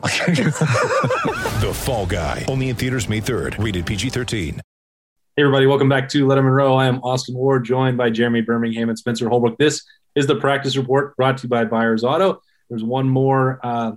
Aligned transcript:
The 1.60 1.72
Fall 1.74 2.06
Guy. 2.06 2.46
Only 2.48 2.70
in 2.70 2.76
theaters 2.76 3.06
May 3.06 3.20
3rd. 3.20 3.62
Rated 3.62 3.84
PG-13. 3.84 4.54
Hey 4.54 5.42
everybody, 5.44 5.66
welcome 5.66 5.90
back 5.90 6.08
to 6.10 6.26
Lettermen 6.26 6.54
Row. 6.54 6.74
I 6.74 6.86
am 6.86 7.00
Austin 7.00 7.34
Ward, 7.34 7.64
joined 7.64 7.98
by 7.98 8.08
Jeremy 8.08 8.40
Birmingham 8.40 8.88
and 8.88 8.98
Spencer 8.98 9.28
Holbrook. 9.28 9.58
This 9.58 9.84
is 10.14 10.26
the 10.26 10.36
practice 10.36 10.76
report 10.78 11.14
brought 11.16 11.36
to 11.38 11.42
you 11.42 11.48
by 11.50 11.66
Byers 11.66 12.02
Auto. 12.02 12.40
There's 12.70 12.82
one 12.82 13.08
more 13.08 13.60
uh, 13.62 13.92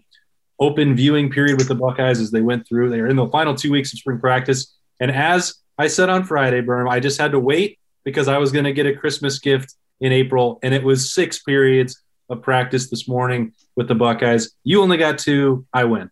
open 0.60 0.94
viewing 0.94 1.32
period 1.32 1.58
with 1.58 1.70
the 1.70 1.76
Buckeyes 1.76 2.20
as 2.20 2.32
they 2.32 2.42
went 2.42 2.68
through. 2.68 2.90
They 2.90 3.00
are 3.00 3.08
in 3.08 3.16
the 3.16 3.30
final 3.30 3.56
two 3.56 3.72
weeks 3.72 3.94
of 3.94 4.00
spring 4.00 4.20
practice, 4.20 4.76
and 5.00 5.10
as 5.10 5.56
I 5.78 5.88
said 5.88 6.10
on 6.10 6.26
Friday, 6.26 6.62
Berm, 6.62 6.90
I 6.90 7.00
just 7.00 7.20
had 7.20 7.32
to 7.32 7.40
wait 7.40 7.80
because 8.04 8.28
I 8.28 8.40
was 8.40 8.52
going 8.52 8.66
to 8.66 8.74
get 8.74 8.86
a 8.86 8.94
Christmas 8.94 9.40
gift 9.40 9.74
in 10.02 10.12
April, 10.12 10.60
and 10.64 10.74
it 10.74 10.84
was 10.84 11.14
six 11.14 11.40
periods 11.40 12.04
of 12.30 12.42
practice 12.42 12.90
this 12.90 13.08
morning 13.08 13.54
with 13.76 13.88
the 13.88 13.96
Buckeyes. 13.96 14.54
You 14.64 14.82
only 14.82 14.98
got 14.98 15.18
two. 15.18 15.66
I 15.74 15.86
win. 15.86 16.10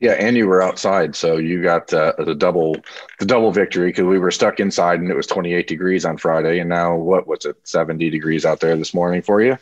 Yeah, 0.00 0.12
and 0.12 0.34
you 0.34 0.46
were 0.46 0.62
outside, 0.62 1.14
so 1.14 1.36
you 1.36 1.62
got 1.62 1.92
uh, 1.92 2.14
the 2.18 2.34
double 2.34 2.76
the 3.18 3.26
double 3.26 3.52
victory 3.52 3.90
because 3.90 4.06
we 4.06 4.18
were 4.18 4.30
stuck 4.30 4.58
inside 4.58 5.00
and 5.00 5.10
it 5.10 5.14
was 5.14 5.26
28 5.26 5.66
degrees 5.66 6.06
on 6.06 6.16
Friday, 6.16 6.58
and 6.60 6.70
now 6.70 6.96
what 6.96 7.26
was 7.26 7.44
it 7.44 7.56
70 7.64 8.08
degrees 8.08 8.46
out 8.46 8.60
there 8.60 8.76
this 8.76 8.94
morning 8.94 9.20
for 9.20 9.42
you? 9.42 9.58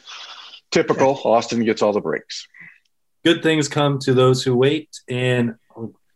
Typical. 0.70 1.20
Austin 1.24 1.64
gets 1.64 1.82
all 1.82 1.92
the 1.92 2.00
breaks. 2.00 2.46
good 3.24 3.42
things 3.42 3.68
come 3.68 3.98
to 3.98 4.14
those 4.14 4.44
who 4.44 4.54
wait 4.54 5.00
and 5.08 5.56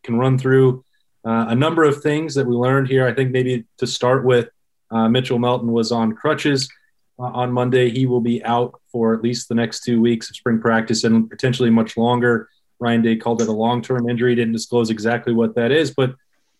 can 0.05 0.19
run 0.19 0.39
through 0.39 0.84
uh, 1.27 1.46
a 1.48 1.55
number 1.55 1.83
of 1.83 2.02
things 2.02 2.34
that 2.34 2.46
we 2.46 2.55
learned 2.55 2.89
here. 2.89 3.06
I 3.06 3.14
think 3.14 3.33
maybe 3.33 3.64
to 3.78 3.86
start 3.86 4.24
with, 4.24 4.48
uh, 4.91 5.08
Mitchell 5.08 5.39
Melton 5.39 5.72
was 5.72 5.91
on 5.91 6.12
crutches 6.12 6.69
uh, 7.18 7.24
on 7.24 7.52
Monday. 7.52 7.91
He 7.91 8.06
will 8.06 8.20
be 8.20 8.44
out 8.44 8.80
for 8.91 9.14
at 9.14 9.22
least 9.22 9.48
the 9.48 9.55
next 9.55 9.84
two 9.84 10.00
weeks 10.00 10.30
of 10.30 10.36
spring 10.36 10.60
practice 10.60 11.05
and 11.05 11.28
potentially 11.28 11.70
much 11.70 11.96
longer. 11.96 12.48
Ryan 12.78 13.02
Day 13.02 13.16
called 13.16 13.41
it 13.41 13.48
a 13.48 13.52
long 13.52 13.80
term 13.82 14.08
injury, 14.08 14.34
didn't 14.34 14.52
disclose 14.52 14.91
exactly 14.91 15.33
what 15.33 15.55
that 15.55 15.70
is, 15.70 15.92
but 15.92 16.14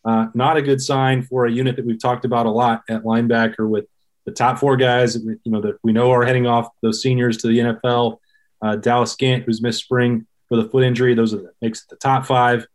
uh, 0.05 0.28
not 0.34 0.56
a 0.56 0.62
good 0.62 0.80
sign 0.80 1.23
for 1.23 1.47
a 1.47 1.50
unit 1.50 1.77
that 1.77 1.84
we've 1.84 2.00
talked 2.00 2.25
about 2.25 2.47
a 2.47 2.50
lot 2.50 2.83
at 2.89 3.03
linebacker 3.03 3.69
with 3.69 3.86
the 4.25 4.33
top 4.33 4.58
four 4.58 4.77
guys, 4.77 5.17
you 5.17 5.39
know, 5.47 5.61
that 5.61 5.78
we 5.83 5.92
know 5.92 6.12
are 6.12 6.25
heading 6.25 6.47
off 6.47 6.69
those 6.80 7.03
seniors 7.03 7.39
to 7.39 7.48
the 7.48 7.58
NFL. 7.58 8.19
Uh, 8.61 8.77
Dallas 8.77 9.17
Gant, 9.17 9.45
who's 9.45 9.62
missed 9.62 9.83
spring 9.83 10.27
for 10.48 10.56
the 10.56 10.69
foot 10.69 10.84
injury, 10.84 11.14
those 11.14 11.34
are 11.34 11.39
the, 11.39 11.53
makes 11.61 11.83
it 11.83 11.89
the 11.91 11.97
top 11.97 12.27
five. 12.27 12.67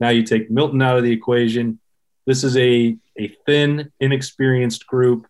Now 0.00 0.08
you 0.08 0.24
take 0.24 0.50
Melton 0.50 0.82
out 0.82 0.98
of 0.98 1.04
the 1.04 1.12
equation. 1.12 1.78
This 2.26 2.42
is 2.42 2.56
a 2.56 2.96
a 3.18 3.28
thin, 3.46 3.92
inexperienced 4.00 4.86
group. 4.86 5.26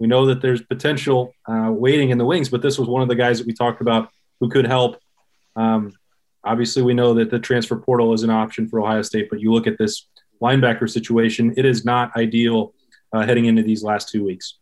We 0.00 0.06
know 0.06 0.26
that 0.26 0.40
there's 0.40 0.62
potential 0.62 1.34
uh, 1.46 1.70
waiting 1.70 2.08
in 2.08 2.18
the 2.18 2.24
wings, 2.24 2.48
but 2.48 2.62
this 2.62 2.78
was 2.78 2.88
one 2.88 3.02
of 3.02 3.08
the 3.08 3.14
guys 3.14 3.38
that 3.38 3.46
we 3.46 3.52
talked 3.52 3.82
about 3.82 4.10
who 4.40 4.48
could 4.48 4.66
help. 4.66 4.98
Um, 5.56 5.92
obviously, 6.42 6.82
we 6.82 6.94
know 6.94 7.12
that 7.14 7.30
the 7.30 7.38
transfer 7.38 7.76
portal 7.76 8.14
is 8.14 8.22
an 8.22 8.30
option 8.30 8.66
for 8.66 8.80
Ohio 8.80 9.02
State, 9.02 9.28
but 9.28 9.40
you 9.40 9.52
look 9.52 9.66
at 9.66 9.76
this 9.78 10.06
linebacker 10.42 10.88
situation, 10.90 11.52
it 11.58 11.66
is 11.66 11.84
not 11.84 12.16
ideal 12.16 12.72
uh, 13.12 13.26
heading 13.26 13.44
into 13.44 13.62
these 13.62 13.82
last 13.82 14.08
two 14.08 14.24
weeks. 14.24 14.54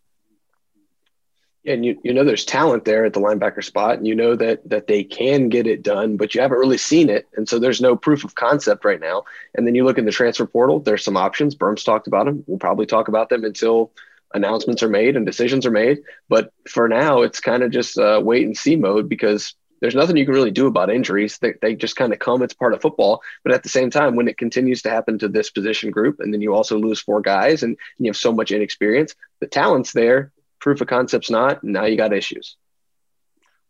Yeah, 1.63 1.75
and 1.75 1.85
you, 1.85 2.01
you 2.03 2.13
know 2.13 2.25
there's 2.25 2.45
talent 2.45 2.85
there 2.85 3.05
at 3.05 3.13
the 3.13 3.21
linebacker 3.21 3.63
spot, 3.63 3.99
and 3.99 4.07
you 4.07 4.17
know 4.17 4.35
that 4.35 4.69
that 4.69 4.89
they 4.89 5.05
can 5.05 5.49
get 5.51 5.69
it 5.69 5.83
done, 5.83 6.17
but 6.17 6.35
you 6.35 6.41
haven't 6.41 6.59
really 6.59 6.79
seen 6.79 7.11
it, 7.11 7.29
and 7.37 7.49
so 7.49 7.61
there's 7.61 7.81
no 7.81 7.95
proof 7.95 8.25
of 8.25 8.35
concept 8.35 8.85
right 8.85 9.01
now. 9.01 9.25
And 9.55 9.67
then 9.67 9.75
you 9.75 9.85
look 9.85 9.99
in 9.99 10.05
the 10.05 10.11
transfer 10.11 10.47
portal, 10.47 10.81
there's 10.81 11.05
some 11.05 11.17
options. 11.17 11.55
Berm's 11.55 11.85
talked 11.85 12.09
about 12.09 12.27
them. 12.27 12.43
We'll 12.47 12.59
probably 12.59 12.87
talk 12.87 13.07
about 13.07 13.29
them 13.29 13.45
until 13.45 13.93
announcements 14.35 14.83
are 14.83 14.89
made 14.89 15.17
and 15.17 15.27
decisions 15.27 15.67
are 15.67 15.71
made. 15.71 15.99
But 16.29 16.53
for 16.69 16.89
now, 16.89 17.23
it's 17.23 17.41
kind 17.41 17.63
of 17.63 17.71
just 17.71 17.99
uh, 17.99 18.21
wait 18.23 18.47
and 18.47 18.57
see 18.57 18.77
mode 18.77 19.09
because 19.09 19.55
there's 19.81 19.95
nothing 19.95 20.17
you 20.17 20.25
can 20.25 20.35
really 20.35 20.51
do 20.51 20.67
about 20.67 20.91
injuries. 20.91 21.39
They, 21.39 21.55
they 21.63 21.75
just 21.75 21.97
kind 21.97 22.13
of 22.13 22.19
come. 22.19 22.43
It's 22.43 22.55
part 22.55 22.75
of 22.75 22.83
football. 22.83 23.23
But 23.45 23.53
at 23.53 23.63
the 23.63 23.69
same 23.69 23.91
time, 23.91 24.17
when 24.17 24.29
it 24.29 24.39
continues 24.39 24.83
to 24.83 24.91
happen 24.91 25.19
to 25.19 25.29
this 25.29 25.51
position 25.51 25.91
group, 25.91 26.17
and 26.21 26.35
then 26.35 26.41
you 26.41 26.55
also 26.55 26.77
lose 26.79 27.01
four 27.01 27.21
guys, 27.21 27.63
and, 27.63 27.71
and 27.71 28.07
you 28.07 28.11
have 28.11 28.17
so 28.17 28.33
much 28.33 28.51
inexperience, 28.51 29.15
the 29.41 29.47
talent's 29.47 29.93
there 29.93 30.33
proof 30.61 30.81
of 30.81 30.89
concept's 30.89 31.31
not. 31.31 31.63
Now 31.63 31.85
you 31.85 31.97
got 31.97 32.13
issues. 32.13 32.57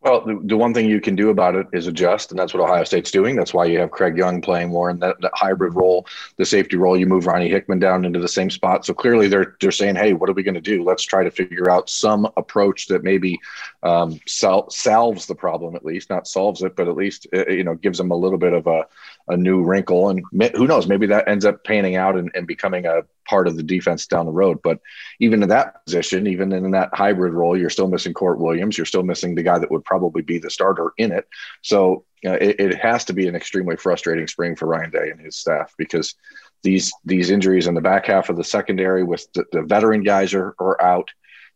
Well, 0.01 0.21
the, 0.21 0.39
the 0.41 0.55
one 0.55 0.73
thing 0.73 0.89
you 0.89 1.01
can 1.01 1.17
do 1.17 1.29
about 1.29 1.55
it 1.55 1.67
is 1.73 1.87
adjust, 1.87 2.31
and 2.31 2.39
that's 2.39 2.53
what 2.53 2.63
Ohio 2.63 2.85
State's 2.85 3.11
doing. 3.11 3.35
That's 3.35 3.53
why 3.53 3.65
you 3.65 3.79
have 3.79 3.91
Craig 3.91 4.17
Young 4.17 4.41
playing 4.41 4.69
more 4.69 4.89
in 4.89 4.99
that, 4.99 5.19
that 5.19 5.31
hybrid 5.33 5.75
role, 5.75 6.07
the 6.37 6.45
safety 6.45 6.77
role. 6.77 6.97
You 6.97 7.05
move 7.05 7.25
Ronnie 7.25 7.49
Hickman 7.49 7.79
down 7.79 8.05
into 8.05 8.19
the 8.19 8.27
same 8.27 8.49
spot. 8.49 8.85
So 8.85 8.93
clearly, 8.93 9.27
they're 9.27 9.57
they're 9.59 9.71
saying, 9.71 9.97
"Hey, 9.97 10.13
what 10.13 10.29
are 10.29 10.33
we 10.33 10.43
going 10.43 10.55
to 10.55 10.61
do? 10.61 10.85
Let's 10.85 11.03
try 11.03 11.25
to 11.25 11.31
figure 11.31 11.69
out 11.69 11.89
some 11.89 12.31
approach 12.37 12.87
that 12.87 13.03
maybe 13.03 13.39
um, 13.83 14.21
sal- 14.25 14.69
salves 14.69 15.25
the 15.25 15.35
problem, 15.35 15.75
at 15.75 15.83
least 15.83 16.09
not 16.09 16.29
solves 16.29 16.63
it, 16.63 16.77
but 16.77 16.87
at 16.87 16.95
least 16.95 17.27
uh, 17.33 17.47
you 17.47 17.65
know 17.65 17.75
gives 17.75 17.97
them 17.97 18.11
a 18.11 18.15
little 18.15 18.37
bit 18.37 18.53
of 18.53 18.67
a, 18.67 18.85
a 19.29 19.37
new 19.37 19.63
wrinkle. 19.63 20.09
And 20.09 20.23
who 20.55 20.67
knows, 20.67 20.87
maybe 20.87 21.05
that 21.07 21.27
ends 21.27 21.45
up 21.45 21.63
panning 21.63 21.95
out 21.95 22.17
and, 22.17 22.31
and 22.33 22.47
becoming 22.47 22.85
a 22.85 23.03
part 23.27 23.47
of 23.47 23.55
the 23.55 23.63
defense 23.63 24.07
down 24.07 24.25
the 24.25 24.31
road. 24.31 24.59
But 24.63 24.79
even 25.19 25.43
in 25.43 25.49
that 25.49 25.85
position, 25.85 26.27
even 26.27 26.51
in 26.51 26.71
that 26.71 26.89
hybrid 26.93 27.33
role, 27.33 27.57
you're 27.57 27.69
still 27.69 27.87
missing 27.87 28.13
Court 28.13 28.39
Williams. 28.39 28.77
You're 28.77 28.85
still 28.85 29.03
missing 29.03 29.35
the 29.35 29.43
guy 29.43 29.59
that 29.59 29.71
would 29.71 29.85
probably 29.85 30.23
be 30.23 30.39
the 30.39 30.49
starter 30.49 30.93
in 30.97 31.11
it. 31.11 31.27
So 31.61 32.05
uh, 32.25 32.31
it, 32.31 32.59
it, 32.59 32.75
has 32.75 33.05
to 33.05 33.13
be 33.13 33.27
an 33.27 33.35
extremely 33.35 33.77
frustrating 33.77 34.27
spring 34.27 34.55
for 34.55 34.65
Ryan 34.65 34.89
Day 34.89 35.09
and 35.11 35.21
his 35.21 35.37
staff 35.37 35.73
because 35.77 36.15
these 36.63 36.91
these 37.05 37.29
injuries 37.29 37.67
in 37.67 37.75
the 37.75 37.81
back 37.81 38.07
half 38.07 38.29
of 38.29 38.35
the 38.35 38.43
secondary 38.43 39.03
with 39.03 39.31
the, 39.33 39.45
the 39.53 39.61
veteran 39.61 40.03
guys 40.03 40.33
are, 40.33 40.53
are 40.59 40.81
out. 40.81 41.09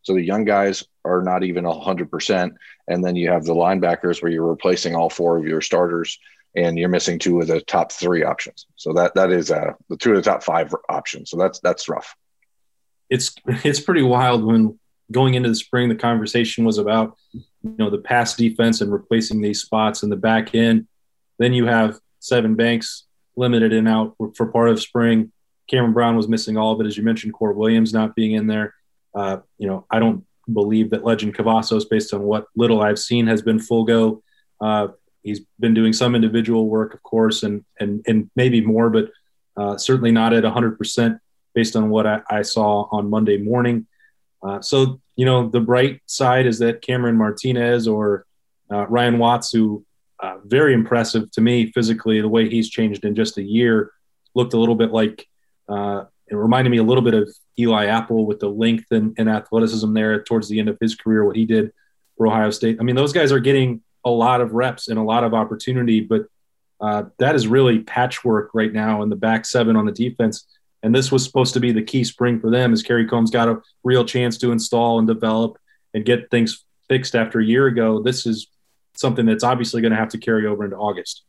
So 0.03 0.13
the 0.13 0.21
young 0.21 0.45
guys 0.45 0.85
are 1.05 1.21
not 1.21 1.43
even 1.43 1.63
100%. 1.65 2.51
And 2.87 3.03
then 3.03 3.15
you 3.15 3.29
have 3.29 3.45
the 3.45 3.55
linebackers 3.55 4.21
where 4.21 4.31
you're 4.31 4.47
replacing 4.47 4.95
all 4.95 5.09
four 5.09 5.37
of 5.37 5.45
your 5.45 5.61
starters 5.61 6.19
and 6.55 6.77
you're 6.77 6.89
missing 6.89 7.19
two 7.19 7.39
of 7.39 7.47
the 7.47 7.61
top 7.61 7.91
three 7.91 8.23
options. 8.23 8.67
So 8.75 8.93
that 8.93 9.15
that 9.15 9.31
is 9.31 9.51
uh, 9.51 9.73
the 9.89 9.97
two 9.97 10.11
of 10.11 10.17
the 10.17 10.21
top 10.21 10.43
five 10.43 10.73
options. 10.89 11.29
So 11.29 11.37
that's 11.37 11.59
that's 11.59 11.89
rough. 11.89 12.15
It's 13.09 13.33
it's 13.45 13.79
pretty 13.79 14.03
wild 14.03 14.43
when 14.43 14.79
going 15.11 15.33
into 15.33 15.49
the 15.49 15.55
spring 15.55 15.89
the 15.89 15.95
conversation 15.95 16.65
was 16.65 16.77
about 16.77 17.17
you 17.33 17.43
know 17.77 17.89
the 17.89 17.97
pass 17.97 18.35
defense 18.35 18.81
and 18.81 18.91
replacing 18.91 19.41
these 19.41 19.61
spots 19.61 20.03
in 20.03 20.09
the 20.09 20.15
back 20.15 20.55
end. 20.55 20.87
Then 21.39 21.53
you 21.53 21.65
have 21.65 21.99
Sevyn 22.21 22.55
Banks 22.55 23.05
limited 23.35 23.73
and 23.73 23.87
out 23.87 24.15
for 24.35 24.47
part 24.47 24.69
of 24.69 24.81
spring. 24.81 25.31
Cameron 25.69 25.93
Brown 25.93 26.15
was 26.15 26.27
missing 26.27 26.57
all 26.57 26.73
of 26.73 26.81
it, 26.81 26.87
as 26.87 26.97
you 26.97 27.03
mentioned. 27.03 27.33
Core 27.33 27.53
Williams 27.53 27.93
not 27.93 28.15
being 28.15 28.33
in 28.33 28.47
there. 28.47 28.75
Uh, 29.15 29.37
you 29.57 29.67
know, 29.67 29.85
I 29.89 29.99
don't 29.99 30.25
believe 30.51 30.89
that 30.89 31.05
Lejond 31.05 31.35
Cavazos, 31.35 31.89
based 31.89 32.13
on 32.13 32.21
what 32.23 32.47
little 32.55 32.81
I've 32.81 32.99
seen, 32.99 33.27
has 33.27 33.41
been 33.41 33.59
full 33.59 33.85
go. 33.85 34.23
Uh, 34.59 34.89
he's 35.23 35.41
been 35.59 35.73
doing 35.73 35.93
some 35.93 36.15
individual 36.15 36.67
work, 36.67 36.93
of 36.93 37.01
course, 37.03 37.43
and 37.43 37.63
and 37.79 38.03
and 38.07 38.29
maybe 38.35 38.61
more, 38.61 38.89
but 38.89 39.09
uh, 39.55 39.77
certainly 39.77 40.11
not 40.11 40.33
at 40.33 40.43
100% 40.43 41.19
based 41.53 41.75
on 41.75 41.89
what 41.89 42.07
I, 42.07 42.21
I 42.27 42.41
saw 42.41 42.87
on 42.91 43.09
Monday 43.09 43.37
morning. 43.37 43.87
Uh, 44.41 44.61
so 44.61 44.99
you 45.15 45.25
know, 45.25 45.49
the 45.49 45.59
bright 45.59 46.01
side 46.05 46.45
is 46.45 46.59
that 46.59 46.81
Cameron 46.81 47.17
Martinez 47.17 47.87
or 47.87 48.25
uh, 48.71 48.87
Ryan 48.87 49.19
Watts, 49.19 49.51
who 49.51 49.85
uh, 50.19 50.37
very 50.45 50.73
impressive 50.73 51.29
to 51.31 51.41
me 51.41 51.71
physically, 51.71 52.21
the 52.21 52.29
way 52.29 52.49
he's 52.49 52.69
changed 52.69 53.05
in 53.05 53.15
just 53.15 53.37
a 53.37 53.43
year, 53.43 53.91
looked 54.33 54.53
a 54.53 54.59
little 54.59 54.75
bit 54.75 54.91
like 54.91 55.27
uh, 55.69 56.05
it 56.27 56.35
reminded 56.35 56.71
me 56.71 56.77
a 56.77 56.83
little 56.83 57.03
bit 57.03 57.13
of 57.13 57.29
Eli 57.59 57.85
Apple 57.85 58.25
with 58.25 58.39
the 58.39 58.49
length 58.49 58.85
and, 58.91 59.13
and 59.17 59.29
athleticism 59.29 59.93
there 59.93 60.23
towards 60.23 60.49
the 60.49 60.59
end 60.59 60.69
of 60.69 60.77
his 60.81 60.95
career, 60.95 61.25
what 61.25 61.35
he 61.35 61.45
did 61.45 61.71
for 62.17 62.27
Ohio 62.27 62.49
State. 62.49 62.77
I 62.79 62.83
mean, 62.83 62.95
those 62.95 63.13
guys 63.13 63.31
are 63.31 63.39
getting 63.39 63.81
a 64.05 64.09
lot 64.09 64.41
of 64.41 64.53
reps 64.53 64.87
and 64.87 64.99
a 64.99 65.03
lot 65.03 65.23
of 65.23 65.33
opportunity, 65.33 66.01
but 66.01 66.25
uh, 66.81 67.03
that 67.17 67.35
is 67.35 67.47
really 67.47 67.79
patchwork 67.79 68.51
right 68.53 68.73
now 68.73 69.01
in 69.03 69.09
the 69.09 69.15
back 69.15 69.45
seven 69.45 69.75
on 69.75 69.85
the 69.85 69.91
defense. 69.91 70.45
And 70.81 70.93
this 70.93 71.11
was 71.11 71.23
supposed 71.23 71.53
to 71.53 71.61
be 71.61 71.71
the 71.71 71.81
key 71.81 72.03
spring 72.03 72.41
for 72.41 72.51
them 72.51 72.73
as 72.73 72.83
Kerry 72.83 73.07
Coombs 73.07 73.31
got 73.31 73.47
a 73.47 73.61
real 73.83 74.03
chance 74.03 74.37
to 74.39 74.51
install 74.51 74.99
and 74.99 75.07
develop 75.07 75.57
and 75.93 76.03
get 76.03 76.29
things 76.29 76.65
fixed 76.89 77.15
after 77.15 77.39
a 77.39 77.45
year 77.45 77.67
ago. 77.67 78.01
This 78.01 78.25
is 78.25 78.47
something 78.95 79.25
that's 79.25 79.45
obviously 79.45 79.81
going 79.81 79.91
to 79.91 79.97
have 79.97 80.09
to 80.09 80.17
carry 80.17 80.45
over 80.45 80.65
into 80.65 80.75
August. 80.75 81.23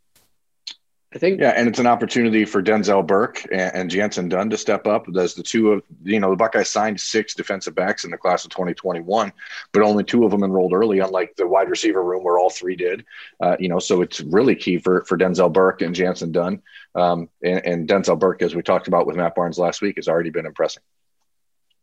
I 1.15 1.19
think 1.19 1.41
Yeah, 1.41 1.51
and 1.51 1.69
it's 1.69 1.79
an 1.79 1.87
opportunity 1.87 2.45
for 2.45 2.61
Denzel 2.61 3.07
Burke 3.07 3.45
and, 3.53 3.75
and 3.75 3.91
Jantzen 3.91 4.29
Dunn 4.29 4.51
to 4.51 4.59
step 4.59 4.87
up 4.87 5.07
as 5.17 5.35
the 5.35 5.45
two 5.45 5.73
of 5.73 5.83
you 6.03 6.19
know 6.19 6.31
the 6.31 6.37
Buckeyes 6.37 6.69
signed 6.69 7.01
six 7.01 7.35
defensive 7.35 7.75
backs 7.75 8.05
in 8.05 8.11
the 8.11 8.17
class 8.17 8.45
of 8.45 8.51
2021, 8.51 9.33
but 9.73 9.83
only 9.83 10.03
two 10.03 10.25
of 10.25 10.33
them 10.33 10.43
enrolled 10.43 10.73
early, 10.73 10.99
unlike 10.99 11.37
the 11.37 11.47
wide 11.47 11.71
receiver 11.71 12.03
room 12.03 12.25
where 12.25 12.39
all 12.39 12.51
three 12.51 12.75
did. 12.75 13.05
Uh, 13.41 13.57
you 13.61 13.69
know, 13.69 13.79
so 13.79 14.03
it's 14.03 14.21
really 14.21 14.57
key 14.57 14.79
for 14.79 15.05
for 15.05 15.17
Denzel 15.17 15.53
Burke 15.53 15.83
and 15.83 15.95
Jantzen 15.95 16.33
Dunn. 16.33 16.63
Um, 16.97 17.29
and, 17.43 17.65
and 17.65 17.89
Denzel 17.89 18.19
Burke, 18.19 18.43
as 18.43 18.55
we 18.55 18.63
talked 18.63 18.89
about 18.89 19.07
with 19.07 19.17
Matt 19.17 19.37
Barnes 19.37 19.59
last 19.59 19.83
week, 19.83 19.97
has 19.97 20.09
already 20.09 20.31
been 20.31 20.47
impressive. 20.47 20.83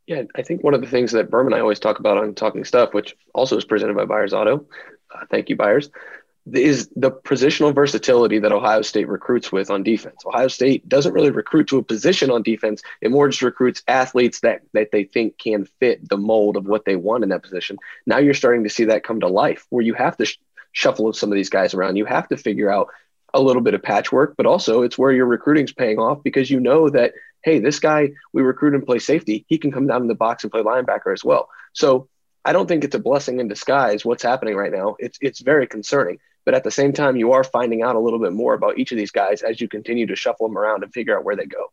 Yeah, 0.07 0.23
I 0.35 0.41
think 0.41 0.63
one 0.63 0.73
of 0.73 0.81
the 0.81 0.87
things 0.87 1.11
that 1.13 1.29
Berm 1.31 1.45
and 1.45 1.55
I 1.55 1.59
always 1.59 1.79
talk 1.79 1.99
about 1.99 2.17
on 2.17 2.33
Talking 2.35 2.65
Stuff, 2.65 2.93
which 2.93 3.15
also 3.33 3.55
is 3.55 3.63
presented 3.63 3.95
by 3.95 4.05
Byers 4.05 4.33
Auto, 4.33 4.65
uh, 5.13 5.25
thank 5.29 5.49
you, 5.49 5.55
Byers, 5.55 5.89
is 6.51 6.89
the 6.95 7.11
positional 7.11 7.73
versatility 7.73 8.39
that 8.39 8.51
Ohio 8.51 8.81
State 8.81 9.07
recruits 9.07 9.51
with 9.51 9.69
on 9.69 9.83
defense. 9.83 10.23
Ohio 10.25 10.47
State 10.47 10.87
doesn't 10.89 11.13
really 11.13 11.29
recruit 11.29 11.67
to 11.67 11.77
a 11.77 11.83
position 11.83 12.31
on 12.31 12.41
defense; 12.41 12.81
it 12.99 13.11
more 13.11 13.29
just 13.29 13.41
recruits 13.41 13.83
athletes 13.87 14.39
that 14.39 14.61
that 14.73 14.91
they 14.91 15.03
think 15.03 15.37
can 15.37 15.65
fit 15.79 16.07
the 16.09 16.17
mold 16.17 16.57
of 16.57 16.65
what 16.65 16.85
they 16.85 16.95
want 16.95 17.23
in 17.23 17.29
that 17.29 17.43
position. 17.43 17.77
Now 18.05 18.17
you're 18.17 18.33
starting 18.33 18.63
to 18.63 18.69
see 18.69 18.85
that 18.85 19.03
come 19.03 19.19
to 19.19 19.27
life, 19.27 19.67
where 19.69 19.83
you 19.83 19.93
have 19.93 20.17
to 20.17 20.25
sh- 20.25 20.39
shuffle 20.71 21.13
some 21.13 21.31
of 21.31 21.35
these 21.35 21.49
guys 21.49 21.73
around. 21.73 21.97
You 21.97 22.05
have 22.05 22.27
to 22.29 22.37
figure 22.37 22.71
out 22.71 22.87
a 23.33 23.41
little 23.41 23.61
bit 23.61 23.75
of 23.75 23.83
patchwork, 23.83 24.35
but 24.35 24.45
also 24.45 24.81
it's 24.81 24.97
where 24.97 25.11
your 25.11 25.27
recruiting's 25.27 25.71
paying 25.73 25.99
off 25.99 26.23
because 26.23 26.49
you 26.49 26.59
know 26.59 26.89
that 26.89 27.13
hey, 27.43 27.59
this 27.59 27.79
guy 27.79 28.11
we 28.33 28.41
recruit 28.41 28.73
and 28.73 28.85
play 28.85 28.99
safety, 28.99 29.45
he 29.47 29.57
can 29.57 29.71
come 29.71 29.87
down 29.87 30.01
in 30.01 30.07
the 30.07 30.15
box 30.15 30.43
and 30.43 30.51
play 30.51 30.61
linebacker 30.61 31.13
as 31.13 31.23
well. 31.23 31.49
So 31.73 32.07
I 32.43 32.53
don't 32.53 32.67
think 32.67 32.83
it's 32.83 32.95
a 32.95 32.99
blessing 32.99 33.39
in 33.39 33.47
disguise 33.47 34.03
what's 34.03 34.23
happening 34.23 34.55
right 34.55 34.71
now. 34.71 34.95
It's 34.99 35.17
it's 35.21 35.41
very 35.41 35.67
concerning. 35.67 36.17
But 36.45 36.55
at 36.55 36.63
the 36.63 36.71
same 36.71 36.93
time, 36.93 37.15
you 37.15 37.33
are 37.33 37.43
finding 37.43 37.83
out 37.83 37.95
a 37.95 37.99
little 37.99 38.19
bit 38.19 38.33
more 38.33 38.53
about 38.53 38.79
each 38.79 38.91
of 38.91 38.97
these 38.97 39.11
guys 39.11 39.41
as 39.43 39.61
you 39.61 39.67
continue 39.67 40.07
to 40.07 40.15
shuffle 40.15 40.47
them 40.47 40.57
around 40.57 40.83
and 40.83 40.93
figure 40.93 41.17
out 41.17 41.23
where 41.23 41.35
they 41.35 41.45
go. 41.45 41.71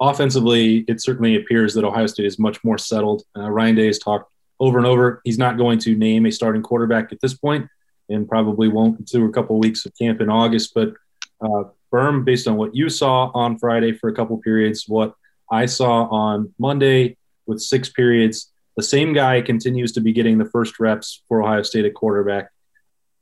Offensively, 0.00 0.78
it 0.88 1.00
certainly 1.02 1.36
appears 1.36 1.74
that 1.74 1.84
Ohio 1.84 2.06
State 2.06 2.26
is 2.26 2.38
much 2.38 2.62
more 2.64 2.78
settled. 2.78 3.22
Uh, 3.36 3.50
Ryan 3.50 3.76
Day 3.76 3.86
has 3.86 3.98
talked 3.98 4.32
over 4.58 4.78
and 4.78 4.86
over. 4.86 5.20
He's 5.24 5.38
not 5.38 5.58
going 5.58 5.78
to 5.80 5.94
name 5.94 6.26
a 6.26 6.32
starting 6.32 6.62
quarterback 6.62 7.12
at 7.12 7.20
this 7.20 7.34
point, 7.34 7.68
and 8.08 8.28
probably 8.28 8.68
won't 8.68 8.98
until 8.98 9.26
a 9.26 9.30
couple 9.30 9.56
of 9.56 9.62
weeks 9.62 9.84
of 9.86 9.92
camp 9.96 10.20
in 10.20 10.28
August. 10.30 10.72
But 10.74 10.94
uh, 11.40 11.64
Berm, 11.92 12.24
based 12.24 12.48
on 12.48 12.56
what 12.56 12.74
you 12.74 12.88
saw 12.88 13.30
on 13.34 13.58
Friday 13.58 13.92
for 13.92 14.08
a 14.08 14.14
couple 14.14 14.36
periods, 14.38 14.88
what 14.88 15.14
I 15.50 15.66
saw 15.66 16.04
on 16.04 16.54
Monday 16.58 17.16
with 17.46 17.60
six 17.60 17.88
periods, 17.90 18.50
the 18.76 18.82
same 18.82 19.12
guy 19.12 19.40
continues 19.42 19.92
to 19.92 20.00
be 20.00 20.12
getting 20.12 20.38
the 20.38 20.44
first 20.44 20.78
reps 20.78 21.22
for 21.28 21.42
Ohio 21.42 21.62
State 21.62 21.84
at 21.84 21.94
quarterback. 21.94 22.50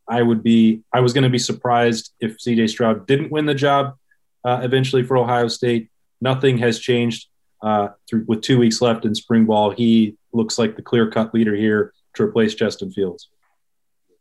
I 0.09 0.23
would 0.23 0.43
be 0.43 0.83
I 0.93 1.01
was 1.01 1.13
going 1.13 1.25
to 1.25 1.31
be 1.31 1.39
surprised 1.39 2.13
if 2.21 2.39
CJ 2.39 2.71
Stroud 2.71 3.07
didn't 3.07 3.31
win 3.31 3.47
the 3.47 3.55
job 3.55 3.97
uh, 4.45 4.61
eventually 4.63 5.03
for 5.03 5.17
Ohio 5.17 5.49
State. 5.49 5.91
Nothing 6.21 6.59
has 6.59 6.79
changed 6.79 7.29
uh, 7.63 7.89
through, 8.09 8.25
with 8.27 8.41
two 8.41 8.59
weeks 8.59 8.81
left 8.81 9.05
in 9.05 9.15
spring 9.15 9.45
ball. 9.45 9.71
He 9.71 10.17
looks 10.33 10.59
like 10.59 10.77
the 10.77 10.83
clear 10.83 11.11
cut 11.11 11.35
leader 11.35 11.55
here 11.55 11.93
to 12.15 12.23
replace 12.23 12.55
Justin 12.55 12.91
Fields. 12.91 13.29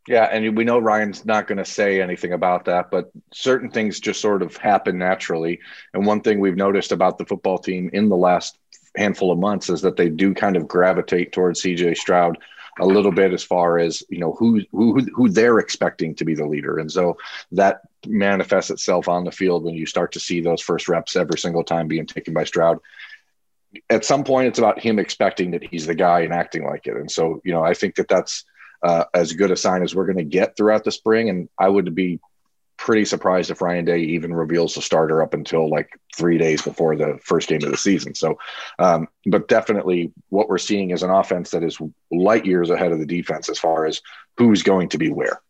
Yeah, 0.08 0.24
and 0.24 0.56
we 0.56 0.64
know 0.64 0.80
Ryan's 0.80 1.26
not 1.26 1.48
going 1.48 1.58
to 1.58 1.66
say 1.66 2.02
anything 2.02 2.32
about 2.32 2.66
that, 2.66 2.90
but 2.90 3.12
certain 3.34 3.70
things 3.70 4.00
just 4.00 4.22
sort 4.22 4.42
of 4.42 4.56
happen 4.56 4.98
naturally. 4.98 5.60
And 5.94 6.06
one 6.06 6.22
thing 6.22 6.40
we've 6.40 6.56
noticed 6.56 6.94
about 6.94 7.18
the 7.18 7.26
football 7.26 7.58
team 7.58 7.90
in 7.92 8.08
the 8.08 8.16
last 8.16 8.58
handful 8.96 9.32
of 9.32 9.38
months 9.38 9.70
is 9.70 9.82
that 9.82 9.98
they 9.98 10.10
do 10.10 10.34
kind 10.34 10.56
of 10.56 10.68
gravitate 10.68 11.34
towards 11.34 11.62
CJ 11.62 11.98
Stroud 11.98 12.38
a 12.80 12.86
little 12.86 13.12
bit 13.12 13.34
as 13.34 13.44
far 13.44 13.80
as 13.80 14.04
you 14.10 14.20
know 14.20 14.34
who 14.34 14.62
who 14.72 15.00
who 15.14 15.30
they're 15.30 15.60
expecting 15.60 16.16
to 16.16 16.26
be 16.26 16.36
the 16.36 16.46
leader, 16.46 16.78
and 16.78 16.92
so 16.92 17.18
that 17.52 17.82
manifests 18.06 18.72
itself 18.72 19.08
on 19.08 19.24
the 19.24 19.32
field 19.32 19.64
when 19.64 19.76
you 19.76 19.86
start 19.86 20.12
to 20.14 20.20
see 20.20 20.42
those 20.42 20.62
first 20.62 20.88
reps 20.88 21.16
every 21.16 21.38
single 21.38 21.64
time 21.64 21.88
being 21.88 22.06
taken 22.06 22.34
by 22.34 22.44
Stroud. 22.44 22.80
At 23.90 24.06
some 24.06 24.24
point, 24.24 24.48
it's 24.48 24.60
about 24.60 24.80
him 24.80 25.00
expecting 25.00 25.52
that 25.52 25.64
he's 25.64 25.86
the 25.86 25.96
guy 25.96 26.22
and 26.22 26.34
acting 26.34 26.66
like 26.66 26.88
it, 26.88 26.96
and 26.96 27.10
so 27.10 27.42
you 27.44 27.54
know 27.54 27.64
I 27.64 27.74
think 27.74 27.96
that 27.96 28.08
that's 28.08 28.46
uh, 28.84 29.06
as 29.14 29.34
good 29.34 29.52
a 29.52 29.56
sign 29.56 29.84
as 29.84 29.96
we're 29.96 30.06
going 30.06 30.18
to 30.18 30.24
get 30.24 30.56
throughout 30.56 30.84
the 30.84 30.92
spring. 30.92 31.30
And 31.30 31.50
I 31.58 31.68
would 31.68 31.94
be 31.96 32.20
pretty 32.88 33.04
surprised 33.04 33.52
if 33.52 33.62
Ryan 33.62 33.84
Day 33.84 34.00
even 34.00 34.34
reveals 34.34 34.74
the 34.74 34.82
starter 34.82 35.22
up 35.22 35.34
until 35.34 35.70
like 35.70 36.00
three 36.16 36.38
days 36.38 36.62
before 36.62 36.96
the 36.96 37.20
first 37.22 37.50
game 37.50 37.62
of 37.66 37.70
the 37.70 37.76
season. 37.76 38.16
So, 38.16 38.40
um, 38.80 39.10
but 39.26 39.50
definitely 39.50 40.14
what 40.30 40.48
we're 40.48 40.58
seeing 40.58 40.92
is 40.92 41.04
an 41.04 41.10
offense 41.10 41.52
that 41.52 41.64
is 41.64 41.78
light 42.14 42.46
years 42.46 42.70
ahead 42.70 42.94
of 42.94 43.00
the 43.00 43.06
defense 43.06 43.50
as 43.50 43.60
far 43.60 43.86
as 43.86 44.02
who's 44.38 44.64
going 44.64 44.88
to 44.90 44.98
be 44.98 45.12
where. 45.12 45.42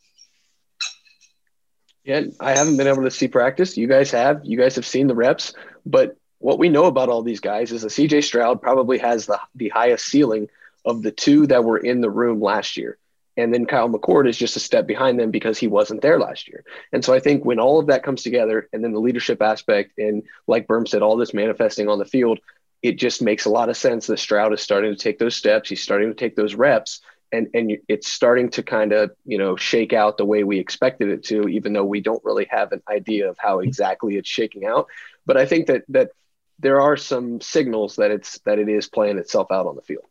Yeah, 2.03 2.23
I 2.39 2.57
haven't 2.57 2.77
been 2.77 2.87
able 2.87 3.03
to 3.03 3.11
see 3.11 3.27
practice. 3.27 3.77
You 3.77 3.85
guys 3.87 4.09
have. 4.09 4.41
You 4.43 4.57
guys 4.57 4.75
have 4.75 4.85
seen 4.87 5.05
the 5.05 5.13
reps, 5.13 5.53
but 5.85 6.17
what 6.39 6.57
we 6.57 6.69
know 6.69 6.85
about 6.85 7.09
all 7.09 7.21
these 7.21 7.39
guys 7.39 7.71
is 7.71 7.83
that 7.83 7.89
CJ 7.89 8.23
Stroud 8.23 8.63
probably 8.63 8.97
has 8.97 9.27
the 9.27 9.39
the 9.53 9.69
highest 9.69 10.05
ceiling 10.05 10.47
of 10.85 11.03
the 11.03 11.11
two 11.11 11.45
that 11.45 11.63
were 11.63 11.77
in 11.77 12.01
the 12.01 12.09
room 12.09 12.41
last 12.41 12.77
year. 12.77 12.97
And 13.37 13.53
then 13.53 13.65
Kyle 13.65 13.89
McCord 13.89 14.27
is 14.27 14.37
just 14.37 14.57
a 14.57 14.59
step 14.59 14.87
behind 14.87 15.19
them 15.19 15.29
because 15.31 15.59
he 15.59 15.67
wasn't 15.67 16.01
there 16.01 16.19
last 16.19 16.47
year. 16.47 16.63
And 16.91 17.05
so 17.05 17.13
I 17.13 17.19
think 17.19 17.45
when 17.45 17.59
all 17.59 17.79
of 17.79 17.87
that 17.87 18.03
comes 18.03 18.23
together 18.23 18.67
and 18.73 18.83
then 18.83 18.93
the 18.93 18.99
leadership 18.99 19.41
aspect 19.41 19.97
and 19.99 20.23
like 20.47 20.67
Berm 20.67 20.87
said, 20.87 21.03
all 21.03 21.17
this 21.17 21.33
manifesting 21.33 21.87
on 21.87 21.99
the 21.99 22.05
field, 22.05 22.39
it 22.81 22.97
just 22.97 23.21
makes 23.21 23.45
a 23.45 23.49
lot 23.49 23.69
of 23.69 23.77
sense 23.77 24.07
that 24.07 24.19
Stroud 24.19 24.53
is 24.53 24.61
starting 24.61 24.91
to 24.91 24.99
take 24.99 25.19
those 25.19 25.35
steps. 25.35 25.69
He's 25.69 25.83
starting 25.83 26.09
to 26.09 26.15
take 26.15 26.35
those 26.35 26.55
reps 26.55 27.01
and, 27.31 27.47
and 27.53 27.77
it's 27.87 28.09
starting 28.09 28.49
to 28.51 28.63
kind 28.63 28.93
of, 28.93 29.11
you 29.25 29.37
know, 29.37 29.55
shake 29.55 29.93
out 29.93 30.17
the 30.17 30.25
way 30.25 30.43
we 30.43 30.59
expected 30.59 31.09
it 31.09 31.25
to, 31.25 31.47
even 31.47 31.73
though 31.73 31.85
we 31.85 32.01
don't 32.01 32.23
really 32.23 32.47
have 32.49 32.71
an 32.71 32.81
idea 32.89 33.29
of 33.29 33.37
how 33.37 33.59
exactly 33.59 34.15
it's 34.15 34.29
shaking 34.29 34.65
out. 34.65 34.87
But 35.25 35.37
I 35.37 35.45
think 35.45 35.67
that, 35.67 35.83
that 35.89 36.11
there 36.59 36.81
are 36.81 36.97
some 36.97 37.41
signals 37.41 37.97
that 37.97 38.11
it's, 38.11 38.39
that 38.39 38.59
it 38.59 38.69
is 38.69 38.87
playing 38.87 39.17
itself 39.17 39.51
out 39.51 39.67
on 39.67 39.75
the 39.75 39.81
field. 39.81 40.05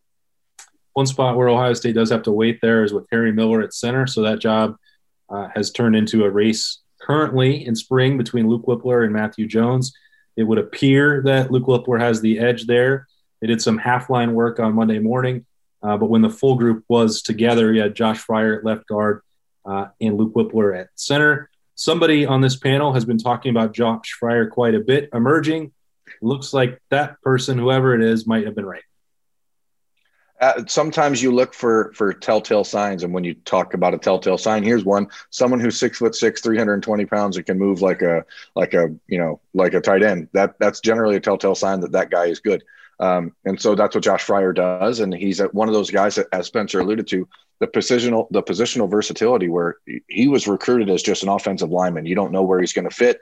One 0.97 1.05
spot 1.05 1.37
where 1.37 1.51
Ohio 1.51 1.75
State 1.75 1.95
does 1.95 2.09
have 2.09 2.23
to 2.23 2.33
wait 2.33 2.59
there 2.63 2.83
is 2.83 2.95
with 2.95 3.05
Harry 3.13 3.31
Miller 3.31 3.61
at 3.61 3.75
center. 3.75 4.07
So 4.07 4.23
that 4.23 4.39
job 4.39 4.77
uh, 5.29 5.49
has 5.55 5.71
turned 5.71 5.95
into 5.95 6.25
a 6.25 6.31
race 6.31 6.81
currently 7.03 7.67
in 7.67 7.77
spring 7.77 8.17
between 8.17 8.49
Luke 8.49 8.65
Wypler 8.65 9.05
and 9.05 9.13
Matthew 9.13 9.47
Jones. 9.47 9.93
It 10.37 10.45
would 10.45 10.57
appear 10.57 11.21
that 11.27 11.51
Luke 11.51 11.67
Wypler 11.67 12.01
has 12.01 12.23
the 12.23 12.39
edge 12.39 12.65
there. 12.65 13.07
They 13.43 13.47
did 13.47 13.61
some 13.61 13.77
half 13.77 14.09
line 14.09 14.33
work 14.33 14.59
on 14.59 14.73
Monday 14.73 14.99
morning, 14.99 15.45
uh, 15.83 15.99
but 15.99 16.07
when 16.07 16.23
the 16.23 16.31
full 16.31 16.55
group 16.55 16.83
was 16.89 17.21
together, 17.21 17.75
you 17.75 17.83
had 17.83 17.95
Josh 17.95 18.25
Fryar 18.27 18.57
at 18.57 18.65
left 18.65 18.87
guard 18.87 19.21
uh, 19.67 19.89
and 20.01 20.17
Luke 20.17 20.33
Wypler 20.33 20.81
at 20.81 20.89
center. 20.95 21.51
Somebody 21.75 22.25
on 22.25 22.41
this 22.41 22.57
panel 22.57 22.95
has 22.95 23.05
been 23.05 23.19
talking 23.19 23.51
about 23.51 23.75
Josh 23.75 24.17
Fryar 24.19 24.49
quite 24.49 24.75
a 24.75 24.81
bit 24.81 25.11
emerging. 25.13 25.73
Looks 26.23 26.55
like 26.55 26.81
that 26.89 27.21
person, 27.21 27.59
whoever 27.59 27.95
it 27.95 28.01
is, 28.01 28.27
might 28.27 28.47
have 28.47 28.55
been 28.55 28.65
right. 28.65 28.83
Uh, 30.41 30.63
sometimes 30.67 31.23
you 31.23 31.33
look 31.33 31.55
for 31.55 31.93
for 31.95 32.13
telltale 32.13 32.65
signs, 32.65 33.03
and 33.03 33.13
when 33.15 33.25
you 33.25 33.35
talk 33.47 33.73
about 33.73 33.95
a 33.95 33.99
telltale 33.99 34.37
sign, 34.37 34.63
here's 34.63 34.85
one: 34.85 35.07
someone 35.31 35.61
who's 35.61 35.79
six 35.79 35.99
foot 35.99 36.15
six, 36.15 36.41
three 36.41 36.59
hundred 36.59 36.75
and 36.75 36.83
twenty 36.83 37.07
pounds, 37.07 37.37
and 37.37 37.47
can 37.47 37.59
move 37.59 37.81
like 37.81 38.03
a 38.03 38.25
like 38.55 38.75
a 38.75 38.89
you 39.07 39.19
know 39.19 39.41
like 39.55 39.73
a 39.75 39.81
tight 39.81 40.03
end. 40.03 40.29
That 40.33 40.55
that's 40.59 40.81
generally 40.81 41.17
a 41.17 41.21
telltale 41.21 41.55
sign 41.55 41.81
that 41.81 41.93
that 41.93 42.11
guy 42.11 42.27
is 42.27 42.41
good. 42.41 42.63
Um, 42.99 43.33
and 43.45 43.61
so 43.61 43.75
that's 43.75 43.95
what 43.95 44.05
Josh 44.05 44.27
Fryar 44.27 44.55
does, 44.55 45.01
and 45.01 45.15
he's 45.15 45.41
one 45.53 45.69
of 45.69 45.75
those 45.75 45.91
guys 45.91 46.15
that, 46.17 46.27
as 46.33 46.47
Spencer 46.47 46.81
alluded 46.81 47.07
to, 47.09 47.29
the 47.59 47.67
positional 47.67 48.27
the 48.31 48.43
positional 48.43 48.91
versatility, 48.91 49.49
where 49.49 49.77
he 50.09 50.29
was 50.29 50.47
recruited 50.47 50.91
as 50.91 51.03
just 51.03 51.23
an 51.23 51.29
offensive 51.29 51.71
lineman. 51.71 52.07
You 52.07 52.15
don't 52.15 52.33
know 52.33 52.43
where 52.43 52.61
he's 52.61 52.73
going 52.73 52.89
to 52.89 52.95
fit, 52.95 53.21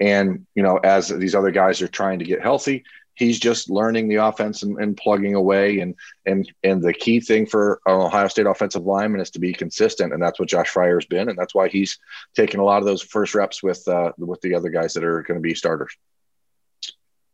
and 0.00 0.46
you 0.54 0.62
know 0.62 0.76
as 0.78 1.08
these 1.08 1.34
other 1.34 1.50
guys 1.50 1.82
are 1.82 1.88
trying 1.88 2.20
to 2.20 2.24
get 2.24 2.40
healthy, 2.42 2.84
he's 3.14 3.38
just 3.38 3.70
learning 3.70 4.08
the 4.08 4.16
offense 4.16 4.62
and, 4.62 4.78
and, 4.78 4.96
plugging 4.96 5.34
away. 5.34 5.80
And 5.80 5.94
and 6.26 6.50
and 6.62 6.82
the 6.82 6.92
key 6.92 7.20
thing 7.20 7.46
for 7.46 7.80
an 7.86 7.94
Ohio 7.94 8.28
State 8.28 8.46
offensive 8.46 8.84
lineman 8.84 9.20
is 9.20 9.30
to 9.30 9.38
be 9.38 9.52
consistent, 9.52 10.12
and 10.12 10.22
that's 10.22 10.38
what 10.38 10.48
Josh 10.48 10.72
Fryar's 10.72 11.06
been, 11.06 11.28
and 11.28 11.38
that's 11.38 11.54
why 11.54 11.68
he's 11.68 11.98
taking 12.34 12.60
a 12.60 12.64
lot 12.64 12.78
of 12.78 12.84
those 12.84 13.02
first 13.02 13.34
reps 13.34 13.62
with 13.62 13.86
uh, 13.88 14.12
with 14.18 14.40
the 14.40 14.54
other 14.54 14.70
guys 14.70 14.94
that 14.94 15.04
are 15.04 15.22
going 15.22 15.38
to 15.38 15.42
be 15.42 15.54
starters. 15.54 15.96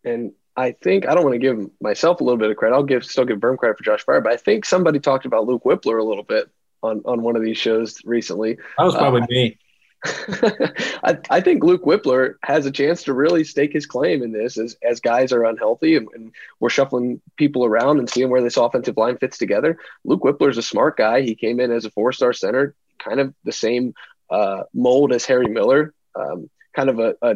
And 0.05 0.33
I 0.57 0.73
think 0.73 1.07
I 1.07 1.15
don't 1.15 1.25
want 1.25 1.35
to 1.35 1.39
give 1.39 1.71
myself 1.81 2.21
a 2.21 2.25
little 2.25 2.39
bit 2.39 2.51
of 2.51 2.57
credit. 2.57 2.75
I'll 2.75 2.83
give 2.83 3.05
still 3.05 3.25
give 3.25 3.39
Berm 3.39 3.59
credit 3.59 3.79
for 3.79 3.85
Josh 3.85 4.05
Fryar, 4.05 4.23
but 4.23 4.33
I 4.33 4.37
think 4.37 4.65
somebody 4.65 4.99
talked 4.99 5.27
about 5.27 5.47
Luke 5.47 5.65
Wypler 5.65 6.01
a 6.01 6.05
little 6.05 6.25
bit 6.25 6.51
on 6.83 7.03
on 7.05 7.23
one 7.23 7.37
of 7.37 7.43
these 7.43 7.59
shows 7.59 8.01
recently. 8.05 8.57
That 8.77 8.85
was 8.85 8.95
probably 8.95 9.23
uh, 9.23 9.27
me. 9.29 9.59
I, 10.05 11.19
I, 11.29 11.41
think 11.41 11.65
Luke 11.65 11.85
Wypler 11.85 12.35
has 12.45 12.67
a 12.67 12.71
chance 12.71 13.03
to 13.05 13.13
really 13.13 13.43
stake 13.43 13.73
his 13.73 13.85
claim 13.85 14.23
in 14.23 14.31
this 14.31 14.57
as, 14.57 14.77
as 14.81 15.01
guys 15.01 15.33
are 15.33 15.45
unhealthy 15.45 15.97
and, 15.97 16.09
and, 16.15 16.33
we're 16.61 16.71
shuffling 16.71 17.21
people 17.37 17.65
around 17.65 17.99
and 17.99 18.09
seeing 18.09 18.31
where 18.31 18.43
this 18.43 18.57
offensive 18.57 18.97
line 18.97 19.19
fits 19.19 19.39
together. 19.39 19.79
Luke 20.05 20.23
Wypler 20.23 20.51
is 20.51 20.59
a 20.59 20.63
smart 20.63 20.97
guy. 20.97 21.23
He 21.23 21.35
came 21.35 21.59
in 21.59 21.73
as 21.73 21.85
a 21.85 21.91
four 21.91 22.13
star 22.13 22.33
center, 22.33 22.75
kind 22.99 23.19
of 23.19 23.35
the 23.45 23.53
same 23.53 23.95
uh, 24.31 24.65
mold 24.73 25.13
as 25.13 25.25
Harry 25.25 25.47
Miller, 25.47 25.95
um, 26.15 26.49
kind 26.75 26.91
of 26.91 27.01
a, 27.01 27.15
a, 27.23 27.35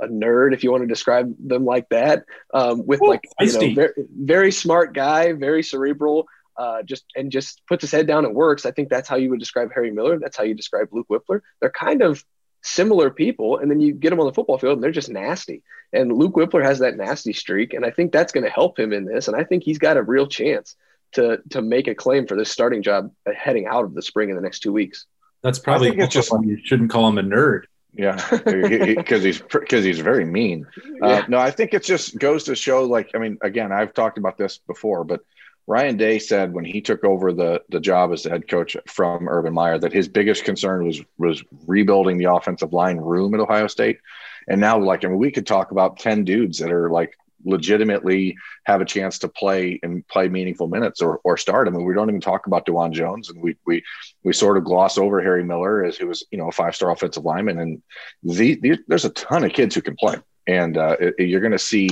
a, 0.00 0.08
nerd, 0.08 0.54
if 0.54 0.62
you 0.62 0.70
want 0.70 0.82
to 0.82 0.88
describe 0.88 1.34
them 1.38 1.64
like 1.64 1.88
that, 1.88 2.24
um, 2.52 2.86
with 2.86 3.02
Ooh, 3.02 3.08
like, 3.08 3.24
you 3.40 3.52
know, 3.52 3.74
very, 3.74 3.92
very 4.16 4.52
smart 4.52 4.92
guy, 4.92 5.32
very 5.32 5.62
cerebral 5.62 6.26
uh, 6.56 6.82
just 6.82 7.04
and 7.14 7.30
just 7.30 7.62
puts 7.66 7.82
his 7.82 7.90
head 7.90 8.06
down 8.06 8.24
and 8.24 8.34
works. 8.34 8.66
I 8.66 8.70
think 8.70 8.88
that's 8.88 9.08
how 9.08 9.16
you 9.16 9.30
would 9.30 9.40
describe 9.40 9.72
Harry 9.74 9.90
Miller. 9.90 10.18
That's 10.18 10.36
how 10.36 10.44
you 10.44 10.54
describe 10.54 10.88
Luke 10.92 11.08
Wypler. 11.10 11.40
They're 11.60 11.70
kind 11.70 12.02
of 12.02 12.24
similar 12.62 13.10
people, 13.10 13.58
and 13.58 13.70
then 13.70 13.80
you 13.80 13.92
get 13.92 14.10
them 14.10 14.20
on 14.20 14.26
the 14.26 14.32
football 14.32 14.58
field 14.58 14.74
and 14.74 14.82
they're 14.82 14.90
just 14.90 15.10
nasty. 15.10 15.62
And 15.92 16.12
Luke 16.12 16.34
Wypler 16.34 16.64
has 16.64 16.80
that 16.80 16.96
nasty 16.96 17.32
streak, 17.32 17.74
and 17.74 17.84
I 17.84 17.90
think 17.90 18.12
that's 18.12 18.32
going 18.32 18.44
to 18.44 18.50
help 18.50 18.78
him 18.78 18.92
in 18.92 19.04
this. 19.04 19.28
And 19.28 19.36
I 19.36 19.44
think 19.44 19.62
he's 19.62 19.78
got 19.78 19.96
a 19.96 20.02
real 20.02 20.26
chance 20.26 20.76
to 21.12 21.38
to 21.50 21.62
make 21.62 21.88
a 21.88 21.94
claim 21.94 22.26
for 22.26 22.36
this 22.36 22.50
starting 22.50 22.82
job 22.82 23.12
heading 23.34 23.66
out 23.66 23.84
of 23.84 23.94
the 23.94 24.02
spring 24.02 24.30
in 24.30 24.36
the 24.36 24.42
next 24.42 24.60
two 24.60 24.72
weeks. 24.72 25.06
That's 25.42 25.58
probably 25.58 25.96
it's 25.98 26.12
just 26.12 26.32
you 26.42 26.58
shouldn't 26.64 26.90
call 26.90 27.08
him 27.08 27.18
a 27.18 27.22
nerd. 27.22 27.64
Yeah, 27.96 28.16
because 28.30 29.22
he, 29.22 29.28
he's 29.28 29.40
because 29.40 29.84
he's 29.84 30.00
very 30.00 30.24
mean. 30.24 30.66
Uh, 31.00 31.06
yeah. 31.06 31.24
no, 31.28 31.38
I 31.38 31.52
think 31.52 31.74
it 31.74 31.84
just 31.84 32.18
goes 32.18 32.44
to 32.44 32.56
show. 32.56 32.84
Like, 32.84 33.10
I 33.14 33.18
mean, 33.18 33.38
again, 33.40 33.70
I've 33.70 33.94
talked 33.94 34.18
about 34.18 34.36
this 34.36 34.58
before, 34.58 35.04
but 35.04 35.20
Ryan 35.66 35.96
Day 35.96 36.18
said 36.18 36.52
when 36.52 36.64
he 36.64 36.80
took 36.80 37.04
over 37.04 37.32
the 37.32 37.62
the 37.70 37.80
job 37.80 38.12
as 38.12 38.22
the 38.22 38.30
head 38.30 38.48
coach 38.48 38.76
from 38.86 39.28
Urban 39.28 39.54
Meyer 39.54 39.78
that 39.78 39.92
his 39.92 40.08
biggest 40.08 40.44
concern 40.44 40.86
was 40.86 41.02
was 41.18 41.42
rebuilding 41.66 42.18
the 42.18 42.32
offensive 42.32 42.72
line 42.72 42.98
room 42.98 43.34
at 43.34 43.40
Ohio 43.40 43.66
State. 43.66 43.98
And 44.46 44.60
now, 44.60 44.78
like, 44.78 45.04
I 45.04 45.08
mean, 45.08 45.18
we 45.18 45.30
could 45.30 45.46
talk 45.46 45.70
about 45.70 45.98
ten 45.98 46.24
dudes 46.24 46.58
that 46.58 46.70
are 46.70 46.90
like 46.90 47.16
legitimately 47.46 48.36
have 48.64 48.80
a 48.80 48.86
chance 48.86 49.18
to 49.18 49.28
play 49.28 49.78
and 49.82 50.06
play 50.08 50.28
meaningful 50.28 50.66
minutes 50.66 51.02
or, 51.02 51.20
or 51.24 51.36
start. 51.36 51.68
I 51.68 51.70
mean, 51.70 51.84
we 51.84 51.94
don't 51.94 52.08
even 52.08 52.20
talk 52.20 52.46
about 52.46 52.66
Dawand 52.66 52.92
Jones, 52.92 53.30
and 53.30 53.40
we 53.40 53.56
we 53.66 53.82
we 54.22 54.34
sort 54.34 54.58
of 54.58 54.64
gloss 54.64 54.98
over 54.98 55.22
Harry 55.22 55.44
Miller 55.44 55.84
as 55.84 55.96
who 55.96 56.08
was 56.08 56.26
you 56.30 56.38
know 56.38 56.48
a 56.48 56.52
five 56.52 56.76
star 56.76 56.90
offensive 56.90 57.24
lineman. 57.24 57.58
And 57.58 57.82
the, 58.22 58.58
the, 58.60 58.78
there's 58.86 59.06
a 59.06 59.10
ton 59.10 59.44
of 59.44 59.52
kids 59.52 59.74
who 59.74 59.82
can 59.82 59.96
play, 59.96 60.16
and 60.46 60.76
uh, 60.76 60.96
it, 61.00 61.26
you're 61.26 61.40
going 61.40 61.52
to 61.52 61.58
see 61.58 61.88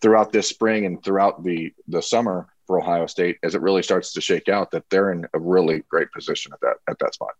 throughout 0.00 0.30
this 0.30 0.48
spring 0.48 0.86
and 0.86 1.02
throughout 1.02 1.42
the 1.42 1.72
the 1.88 2.02
summer 2.02 2.48
for 2.66 2.80
Ohio 2.80 3.06
State 3.06 3.38
as 3.42 3.54
it 3.54 3.62
really 3.62 3.82
starts 3.82 4.12
to 4.12 4.20
shake 4.20 4.48
out 4.48 4.70
that 4.72 4.84
they're 4.90 5.12
in 5.12 5.26
a 5.34 5.38
really 5.38 5.82
great 5.88 6.10
position 6.12 6.52
at 6.52 6.60
that 6.60 6.76
at 6.88 6.98
that 6.98 7.14
spot. 7.14 7.34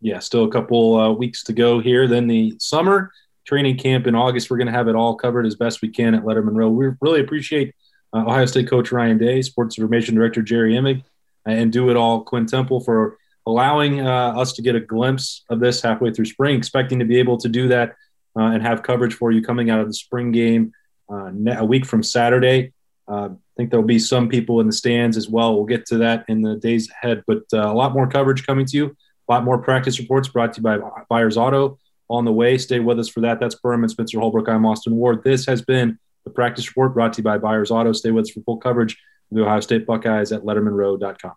Yeah, 0.00 0.18
still 0.18 0.44
a 0.44 0.50
couple 0.50 0.96
uh, 0.96 1.10
weeks 1.12 1.42
to 1.44 1.52
go 1.52 1.80
here. 1.80 2.06
Then 2.06 2.26
the 2.26 2.54
summer 2.58 3.10
training 3.46 3.78
camp 3.78 4.06
in 4.06 4.14
August. 4.14 4.50
We're 4.50 4.58
going 4.58 4.66
to 4.66 4.72
have 4.72 4.88
it 4.88 4.96
all 4.96 5.14
covered 5.14 5.46
as 5.46 5.54
best 5.54 5.80
we 5.80 5.88
can 5.88 6.14
at 6.14 6.24
Lettermen 6.24 6.56
Row. 6.56 6.68
We 6.68 6.88
really 7.00 7.20
appreciate 7.20 7.74
uh, 8.12 8.18
Ohio 8.18 8.46
State 8.46 8.68
coach 8.68 8.92
Ryan 8.92 9.18
Day, 9.18 9.40
sports 9.42 9.78
information 9.78 10.16
director 10.16 10.42
Jerry 10.42 10.74
Emig, 10.74 11.02
and 11.46 11.72
do 11.72 11.88
it 11.88 11.96
all 11.96 12.22
Quinn 12.22 12.46
Temple 12.46 12.80
for 12.80 13.16
allowing 13.46 14.00
uh, 14.00 14.34
us 14.36 14.52
to 14.54 14.62
get 14.62 14.74
a 14.74 14.80
glimpse 14.80 15.44
of 15.48 15.60
this 15.60 15.80
halfway 15.80 16.12
through 16.12 16.24
spring. 16.24 16.56
Expecting 16.56 16.98
to 16.98 17.04
be 17.04 17.18
able 17.18 17.38
to 17.38 17.48
do 17.48 17.68
that 17.68 17.94
uh, 18.36 18.42
and 18.42 18.62
have 18.62 18.82
coverage 18.82 19.14
for 19.14 19.30
you 19.30 19.40
coming 19.42 19.70
out 19.70 19.80
of 19.80 19.86
the 19.86 19.94
spring 19.94 20.32
game 20.32 20.72
uh, 21.10 21.30
a 21.56 21.64
week 21.64 21.86
from 21.86 22.02
Saturday. 22.02 22.72
Uh, 23.08 23.30
I 23.32 23.52
think 23.56 23.70
there'll 23.70 23.86
be 23.86 23.98
some 23.98 24.28
people 24.28 24.60
in 24.60 24.66
the 24.66 24.72
stands 24.72 25.16
as 25.16 25.28
well. 25.28 25.54
We'll 25.54 25.64
get 25.64 25.86
to 25.86 25.98
that 25.98 26.24
in 26.28 26.42
the 26.42 26.56
days 26.56 26.90
ahead, 26.90 27.22
but 27.26 27.44
uh, 27.52 27.70
a 27.70 27.74
lot 27.74 27.92
more 27.92 28.06
coverage 28.08 28.46
coming 28.46 28.66
to 28.66 28.76
you. 28.76 28.96
A 29.28 29.32
lot 29.32 29.44
more 29.44 29.58
practice 29.58 29.98
reports 29.98 30.28
brought 30.28 30.52
to 30.54 30.60
you 30.60 30.62
by 30.62 30.78
Byers 31.08 31.36
Auto 31.36 31.78
on 32.08 32.24
the 32.24 32.32
way. 32.32 32.58
Stay 32.58 32.80
with 32.80 32.98
us 32.98 33.08
for 33.08 33.20
that. 33.20 33.40
That's 33.40 33.54
Berman, 33.56 33.88
Spencer 33.88 34.20
Holbrook. 34.20 34.48
I'm 34.48 34.66
Austin 34.66 34.94
Ward. 34.94 35.22
This 35.24 35.46
has 35.46 35.62
been 35.62 35.98
the 36.24 36.30
practice 36.30 36.68
report 36.68 36.94
brought 36.94 37.12
to 37.14 37.18
you 37.18 37.24
by 37.24 37.38
Byers 37.38 37.70
Auto. 37.70 37.92
Stay 37.92 38.10
with 38.10 38.24
us 38.24 38.30
for 38.30 38.40
full 38.42 38.58
coverage 38.58 38.92
of 39.30 39.36
the 39.36 39.42
Ohio 39.42 39.60
State 39.60 39.86
Buckeyes 39.86 40.32
at 40.32 40.42
lettermenrow.com. 40.42 41.32